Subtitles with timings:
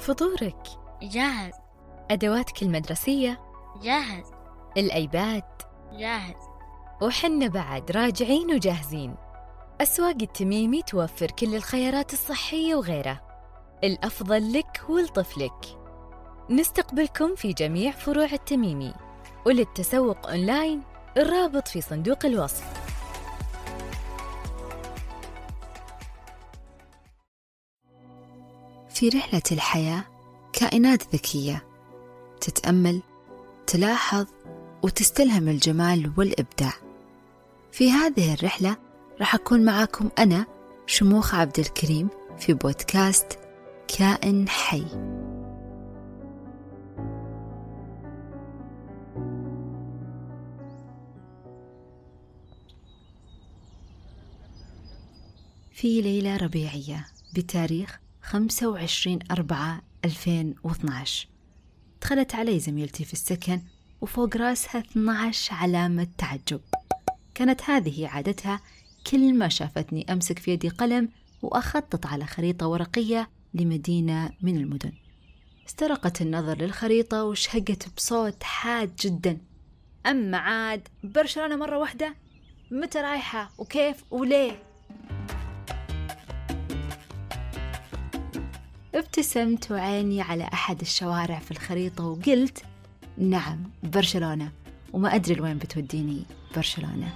[0.00, 0.66] فطورك.
[1.02, 1.52] جاهز.
[2.10, 3.40] أدواتك المدرسية.
[3.82, 4.24] جاهز.
[4.76, 5.44] الأيباد.
[5.92, 6.34] جاهز.
[7.02, 9.14] وحنا بعد راجعين وجاهزين.
[9.80, 13.20] أسواق التميمي توفر كل الخيارات الصحية وغيرها
[13.84, 15.78] الأفضل لك ولطفلك.
[16.50, 18.94] نستقبلكم في جميع فروع التميمي.
[19.46, 20.82] وللتسوق أونلاين
[21.16, 22.89] الرابط في صندوق الوصف.
[29.00, 30.04] في رحلة الحياة
[30.52, 31.64] كائنات ذكية.
[32.40, 33.02] تتأمل
[33.66, 34.26] تلاحظ
[34.82, 36.72] وتستلهم الجمال والإبداع.
[37.72, 38.76] في هذه الرحلة
[39.20, 40.46] راح أكون معاكم أنا
[40.86, 42.08] شموخ عبد الكريم
[42.38, 43.38] في بودكاست
[43.98, 44.84] كائن حي.
[55.72, 61.28] في ليلة ربيعية بتاريخ 25 أربعة 2012
[62.02, 63.60] دخلت علي زميلتي في السكن
[64.00, 66.60] وفوق راسها 12 علامة تعجب.
[67.34, 68.60] كانت هذه عادتها
[69.06, 71.08] كل ما شافتني أمسك في يدي قلم
[71.42, 74.92] وأخطط على خريطة ورقية لمدينة من المدن.
[75.68, 79.38] استرقت النظر للخريطة وشهقت بصوت حاد جدا.
[80.06, 82.14] أما عاد برشلونة مرة واحدة؟
[82.70, 84.69] متى رايحة؟ وكيف؟ وليه؟
[89.00, 92.62] ابتسمت وعيني على أحد الشوارع في الخريطة وقلت
[93.18, 94.52] نعم برشلونة.
[94.92, 96.22] وما أدري لوين بتوديني
[96.56, 97.14] برشلونة.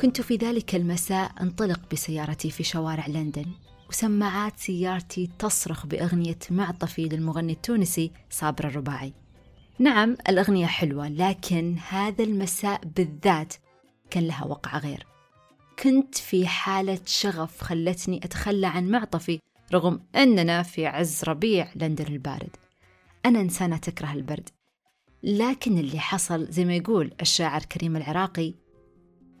[0.00, 3.46] كنت في ذلك المساء انطلق بسيارتي في شوارع لندن
[3.88, 9.12] وسماعات سيارتي تصرخ بأغنية معطفي للمغني التونسي صابر الرباعي.
[9.78, 13.54] نعم الأغنية حلوة لكن هذا المساء بالذات
[14.10, 15.06] كان لها وقع غير.
[15.82, 19.40] كنت في حالة شغف خلتني أتخلى عن معطفي
[19.72, 22.56] رغم أننا في عز ربيع لندن البارد.
[23.26, 24.48] أنا إنسانة تكره البرد.
[25.22, 28.54] لكن اللي حصل زي ما يقول الشاعر كريم العراقي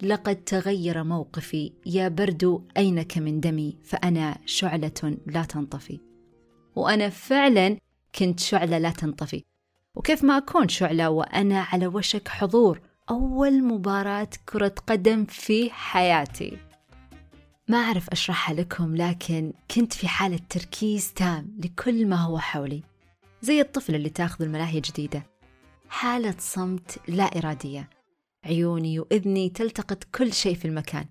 [0.02, 6.00] لقد تغير موقفي يا برد أينك من دمي فأنا شعلة لا تنطفي.
[6.76, 7.76] وأنا فعلا
[8.14, 9.44] كنت شعلة لا تنطفي.
[9.94, 12.80] وكيف ما أكون شعلة وأنا على وشك حضور
[13.10, 16.58] أول مباراة كرة قدم في حياتي.
[17.68, 22.82] ما أعرف أشرحها لكم لكن كنت في حالة تركيز تام لكل ما هو حولي
[23.42, 25.26] زي الطفل اللي تاخذ الملاهي جديدة
[25.88, 27.90] حالة صمت لا إرادية.
[28.44, 31.06] عيوني وإذني تلتقط كل شيء في المكان.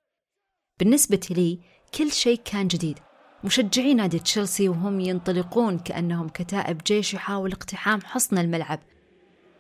[0.79, 1.59] بالنسبة لي
[1.97, 2.99] كل شيء كان جديد.
[3.43, 8.79] مشجعي نادي تشيلسي وهم ينطلقون كأنهم كتائب جيش يحاول اقتحام حصن الملعب.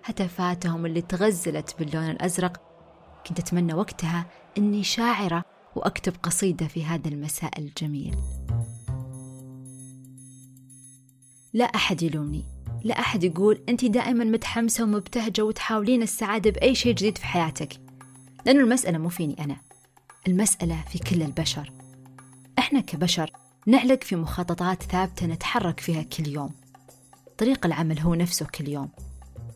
[0.03, 2.61] هتفاتهم اللي تغزلت باللون الأزرق.
[3.27, 4.25] كنت أتمنى وقتها
[4.57, 5.43] أني شاعرة
[5.75, 8.15] وأكتب قصيدة في هذا المساء الجميل.
[11.53, 12.45] لا أحد يلومني.
[12.83, 17.73] لا أحد يقول أنت دائما متحمسة ومبتهجة وتحاولين السعادة بأي شيء جديد في حياتك.
[18.45, 19.57] لأنه المسألة مو فيني أنا.
[20.27, 21.71] المسألة في كل البشر.
[22.59, 23.31] إحنا كبشر
[23.67, 26.51] نعلق في مخططات ثابتة نتحرك فيها كل يوم.
[27.37, 28.89] طريق العمل هو نفسه كل يوم.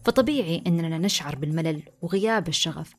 [0.05, 2.93] فطبيعي أننا نشعر بالملل وغياب الشغف.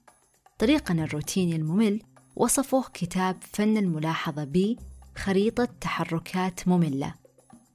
[0.59, 2.03] طريقنا الروتيني الممل
[2.37, 4.76] وصفوه كتاب فن الملاحظة ب
[5.16, 7.15] خريطة تحركات مملة.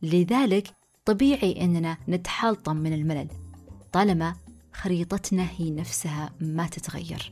[0.02, 0.68] لذلك
[1.06, 3.28] طبيعي أننا نتحلطم من الملل
[3.92, 4.36] طالما
[4.74, 7.32] خريطتنا هي نفسها ما تتغير.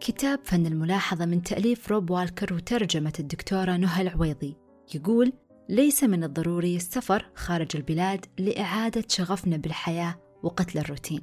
[0.00, 4.56] كتاب فن الملاحظة من تأليف روب والكر وترجمة الدكتورة نهى العويضي.
[4.94, 5.32] يقول
[5.72, 11.20] ليس من الضروري السفر خارج البلاد لإعادة شغفنا بالحياة وقتل الروتين.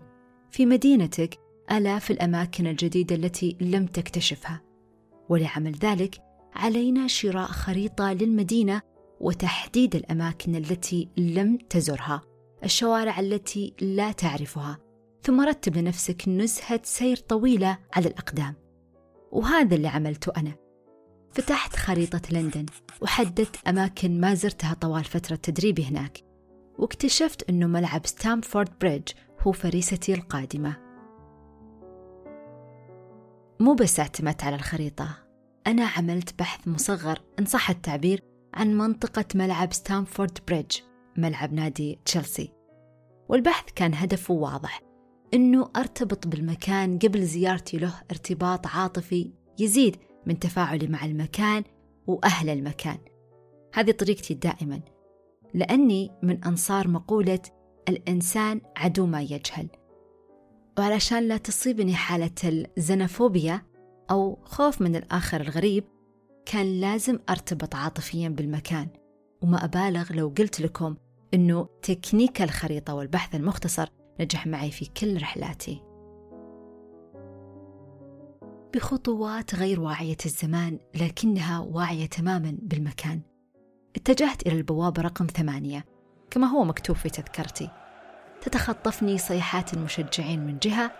[0.52, 1.40] في مدينتك
[1.72, 4.62] آلاف الأماكن الجديدة التي لم تكتشفها،
[5.30, 6.22] ولعمل ذلك
[6.54, 8.82] علينا شراء خريطة للمدينة
[9.20, 12.22] وتحديد الأماكن التي لم تزرها،
[12.64, 14.78] الشوارع التي لا تعرفها،
[15.24, 18.56] ثم رتب لنفسك نزهة سير طويلة على الأقدام.
[19.32, 20.69] وهذا اللي عملته أنا.
[21.31, 22.66] فتحت خريطة لندن
[23.02, 26.23] وحددت أماكن ما زرتها طوال فترة تدريبي هناك
[26.78, 30.78] واكتشفت أنه ملعب ستامفورد بريدج هو فريستي القادمة.
[33.59, 35.17] مو بس اعتمدت على الخريطة
[35.67, 38.23] أنا عملت بحث مصغر إن صح التعبير
[38.53, 40.78] عن منطقة ملعب ستامفورد بريدج
[41.17, 42.53] ملعب نادي تشيلسي.
[43.29, 44.82] والبحث كان هدفه واضح
[45.34, 51.64] إنه أرتبط بالمكان قبل زيارتي له ارتباط عاطفي يزيد من تفاعلي مع المكان
[52.08, 52.98] وأهل المكان.
[53.74, 54.82] هذه طريقتي دائما
[55.54, 57.40] لأني من أنصار مقولة
[57.90, 59.68] الإنسان عدو ما يجهل.
[60.80, 63.62] وعلشان لا تصيبني حالة الزنفوبيا
[64.12, 65.84] أو خوف من الآخر الغريب
[66.46, 68.88] كان لازم أرتبط عاطفيا بالمكان.
[69.42, 70.96] وما أبالغ لو قلت لكم
[71.34, 73.90] أنه تكنيك الخريطة والبحث المختصر
[74.20, 75.89] نجح معي في كل رحلاتي.
[78.74, 83.22] بخطوات غير واعية الزمان لكنها واعية تماما بالمكان.
[83.96, 85.86] اتجهت إلى البوابة رقم ثمانية
[86.32, 87.70] كما هو مكتوب في تذكرتي.
[88.42, 90.92] تتخطفني صيحات المشجعين من جهة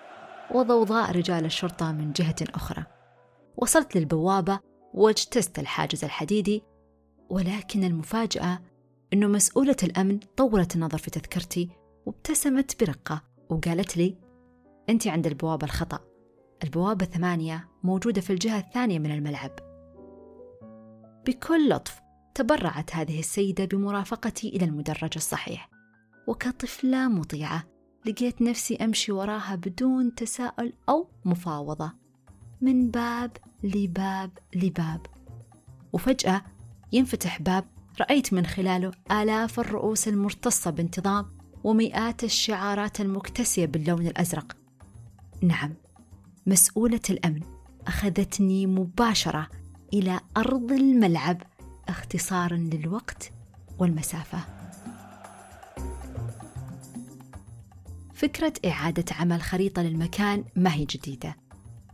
[0.51, 2.83] وضوضاء رجال الشرطة من جهة أخرى.
[3.57, 4.60] وصلت للبوابة
[4.94, 6.63] واجتزت الحاجز الحديدي
[7.30, 8.60] ولكن المفاجأة
[9.13, 11.69] أنه مسؤولة الأمن طولت النظر في تذكرتي
[12.06, 14.18] وابتسمت برقة وقالت لي
[14.89, 16.08] أنت عند البوابة الخطأ.
[16.63, 19.51] البوابة ثمانية موجودة في الجهة الثانية من الملعب.
[21.27, 22.01] بكل لطف
[22.35, 25.69] تبرعت هذه السيدة بمرافقتي إلى المدرج الصحيح
[26.27, 27.63] وكطفلة مطيعة
[28.06, 31.91] لقيت نفسي أمشي وراها بدون تساؤل أو مفاوضة.
[32.61, 35.06] من باب لباب لباب.
[35.94, 36.41] وفجأة
[36.91, 37.65] ينفتح باب
[38.01, 41.25] رأيت من خلاله آلاف الرؤوس المرتصة بانتظام
[41.63, 44.57] ومئات الشعارات المكتسية باللون الأزرق.
[45.41, 45.73] نعم
[46.49, 47.41] مسؤولة الأمن
[47.87, 49.49] أخذتني مباشرة
[49.93, 51.41] إلى أرض الملعب
[51.89, 53.31] اختصارا للوقت
[53.79, 54.39] والمسافة.
[58.13, 61.35] فكرة إعادة عمل خريطة للمكان ما هي جديدة.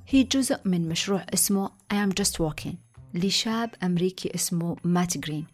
[0.08, 2.76] هي جزء من مشروع اسمه I am just walking
[3.14, 5.46] لشاب أمريكي اسمه مات جرين.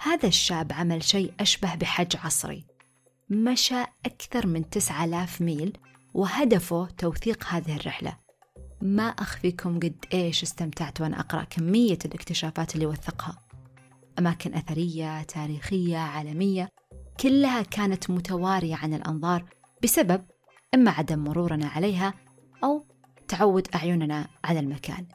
[0.00, 2.64] هذا الشاب عمل شيء أشبه بحج عصري.
[3.30, 5.78] مشى أكثر من 9000 ميل
[6.14, 8.29] وهدفه توثيق هذه الرحلة.
[8.82, 13.38] ما أخفيكم قد إيش استمتعت وأنا أقرأ كمية الاكتشافات اللي وثقها.
[14.18, 16.68] أماكن أثرية تاريخية عالمية
[17.20, 19.44] كلها كانت متوارية عن الأنظار
[19.82, 20.24] بسبب
[20.74, 22.14] إما عدم مرورنا عليها
[22.64, 22.86] أو
[23.28, 25.06] تعود أعيننا على المكان.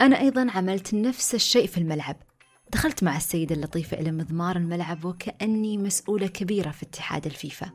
[0.00, 2.16] أنا أيضا عملت نفس الشيء في الملعب.
[2.72, 7.70] دخلت مع السيدة اللطيفة إلى مضمار الملعب وكأني مسؤولة كبيرة في اتحاد الفيفا.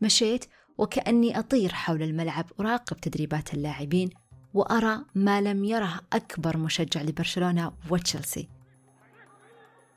[0.00, 0.44] مشيت
[0.78, 4.10] وكأني أطير حول الملعب أراقب تدريبات اللاعبين
[4.54, 8.48] وأرى ما لم يره أكبر مشجع لبرشلونة وتشيلسي.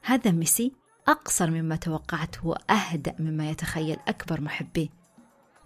[0.04, 0.72] هذا ميسي
[1.08, 4.88] أقصر مما توقعت وأهدأ مما يتخيل أكبر محبيه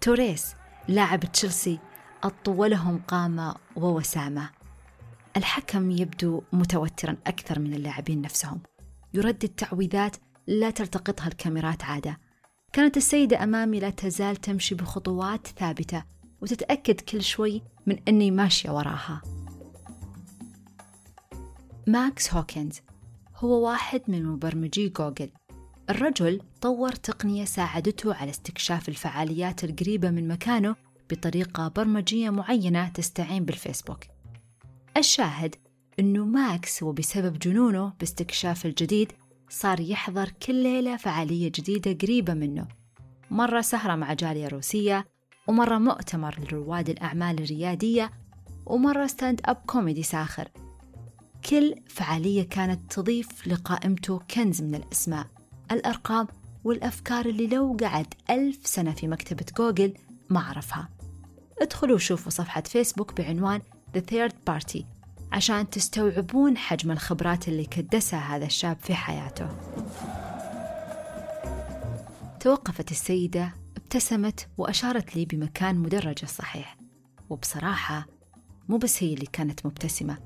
[0.00, 0.54] توريس
[0.88, 1.78] لاعب تشيلسي
[2.22, 4.50] أطولهم قامة ووسامة.
[5.36, 8.60] الحكم يبدو متوترا أكثر من اللاعبين نفسهم.
[9.14, 10.16] يردد تعويذات
[10.46, 12.18] لا تلتقطها الكاميرات عادة.
[12.72, 16.04] كانت السيدة أمامي لا تزال تمشي بخطوات ثابتة.
[16.42, 19.22] وتتأكد كل شوي من أني ماشية وراها.
[21.86, 22.80] ماكس هوكنز
[23.36, 25.30] هو واحد من مبرمجي جوجل.
[25.90, 30.76] الرجل طور تقنية ساعدته على استكشاف الفعاليات القريبة من مكانه
[31.10, 34.04] بطريقة برمجية معينة تستعين بالفيسبوك.
[34.96, 35.54] الشاهد
[35.98, 39.12] أنه ماكس وبسبب جنونه باستكشاف الجديد
[39.48, 42.68] صار يحضر كل ليلة فعالية جديدة قريبة منه.
[43.30, 45.11] مرة سهرة مع جالية روسية
[45.46, 48.10] ومرة مؤتمر لرواد الأعمال الريادية
[48.66, 50.48] ومرة stand up comedy ساخر.
[51.50, 55.26] كل فعالية كانت تضيف لقائمته كنز من الأسماء
[55.72, 56.26] الأرقام
[56.64, 59.94] والأفكار اللي لو قعد ألف سنة في مكتبة جوجل
[60.30, 60.88] ما عرفها.
[61.62, 63.62] ادخلوا شوفوا صفحة فيسبوك بعنوان
[63.96, 64.82] The Third Party
[65.32, 69.48] عشان تستوعبون حجم الخبرات اللي كدسها هذا الشاب في حياته.
[72.40, 73.61] توقفت السيدة
[73.92, 76.76] ابتسمت وأشارت لي بمكان مدرج الصحيح
[77.30, 78.06] وبصراحة
[78.68, 80.18] مو بس هي اللي كانت مبتسمة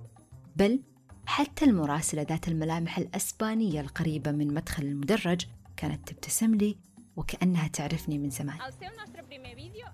[0.56, 0.82] بل
[1.26, 5.46] حتى المراسلة ذات الملامح الأسبانية القريبة من مدخل المدرج
[5.76, 6.78] كانت تبتسم لي
[7.16, 8.58] وكأنها تعرفني من زمان.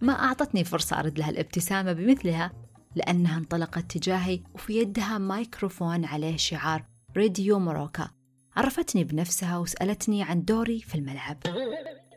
[0.01, 2.53] ما أعطتني فرصة أرد لها الابتسامة بمثلها
[2.95, 6.85] لأنها انطلقت تجاهي وفي يدها مايكروفون عليه شعار
[7.17, 8.11] راديو موروكا.
[8.57, 11.39] عرفتني بنفسها وسألتني عن دوري في الملعب.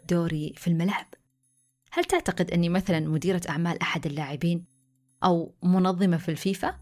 [0.09, 1.05] دوري في الملعب.
[1.95, 4.65] هل تعتقد أني مثلا مديرة أعمال أحد اللاعبين
[5.23, 6.75] أو منظمة في الفيفا؟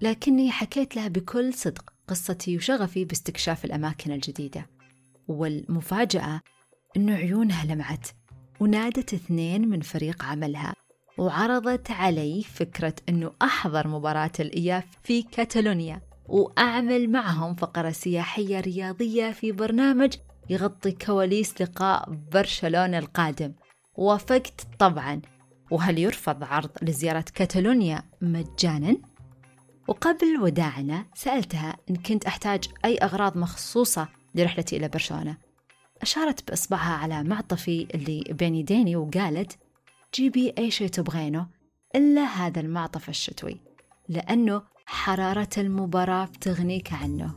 [0.00, 4.66] لكني حكيت لها بكل صدق قصتي وشغفي باستكشاف الأماكن الجديدة
[5.28, 6.40] والمفاجأة
[6.96, 8.08] أنه عيونها لمعت
[8.60, 10.74] ونادت اثنين من فريق عملها
[11.18, 19.52] وعرضت علي فكرة أنه أحضر مباراة الإياف في كاتالونيا وأعمل معهم فقرة سياحية رياضية في
[19.52, 20.14] برنامج
[20.50, 23.52] يغطي كواليس لقاء برشلونة القادم
[23.96, 25.20] وافقت طبعا.
[25.70, 28.96] وهل يرفض عرض لزيارة كاتالونيا مجانا؟
[29.88, 35.36] وقبل وداعنا سألتها إن كنت أحتاج أي أغراض مخصوصة لرحلتي إلى برشلونة.
[36.02, 39.58] أشارت بإصبعها على معطفي اللي بين يديني وقالت
[40.14, 41.46] جيبي أي شيء تبغينه
[41.94, 43.60] إلا هذا المعطف الشتوي
[44.08, 47.34] لأنه حرارة المباراة بتغنيك عنه.